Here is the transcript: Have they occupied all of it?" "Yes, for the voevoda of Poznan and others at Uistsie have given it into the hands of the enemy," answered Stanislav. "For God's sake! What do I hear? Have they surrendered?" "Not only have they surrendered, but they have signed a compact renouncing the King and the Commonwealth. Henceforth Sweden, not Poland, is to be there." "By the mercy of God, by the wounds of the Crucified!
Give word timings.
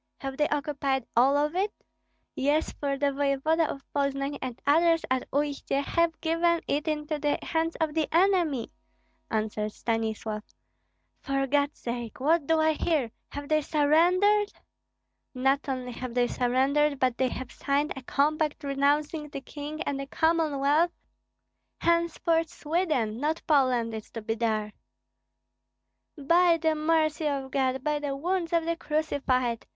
Have 0.17 0.35
they 0.35 0.47
occupied 0.49 1.05
all 1.15 1.37
of 1.37 1.55
it?" 1.55 1.71
"Yes, 2.33 2.71
for 2.73 2.97
the 2.97 3.11
voevoda 3.11 3.67
of 3.69 3.83
Poznan 3.93 4.35
and 4.41 4.59
others 4.65 5.05
at 5.11 5.29
Uistsie 5.29 5.83
have 5.83 6.19
given 6.21 6.59
it 6.67 6.87
into 6.87 7.19
the 7.19 7.37
hands 7.43 7.75
of 7.75 7.93
the 7.93 8.07
enemy," 8.11 8.71
answered 9.29 9.73
Stanislav. 9.73 10.41
"For 11.19 11.45
God's 11.45 11.77
sake! 11.79 12.19
What 12.19 12.47
do 12.47 12.59
I 12.59 12.71
hear? 12.71 13.11
Have 13.29 13.47
they 13.47 13.61
surrendered?" 13.61 14.51
"Not 15.35 15.69
only 15.69 15.91
have 15.91 16.15
they 16.15 16.25
surrendered, 16.25 16.97
but 16.97 17.19
they 17.19 17.29
have 17.29 17.51
signed 17.51 17.93
a 17.95 18.01
compact 18.01 18.63
renouncing 18.63 19.29
the 19.29 19.39
King 19.41 19.83
and 19.83 19.99
the 19.99 20.07
Commonwealth. 20.07 20.89
Henceforth 21.77 22.49
Sweden, 22.49 23.19
not 23.19 23.43
Poland, 23.45 23.93
is 23.93 24.09
to 24.13 24.23
be 24.23 24.33
there." 24.33 24.73
"By 26.17 26.57
the 26.57 26.73
mercy 26.73 27.27
of 27.27 27.51
God, 27.51 27.83
by 27.83 27.99
the 27.99 28.15
wounds 28.15 28.51
of 28.51 28.65
the 28.65 28.75
Crucified! 28.75 29.67